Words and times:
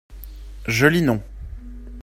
Joli 0.67 1.03
nom 1.05 1.21